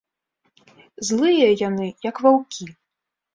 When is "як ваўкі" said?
2.09-2.63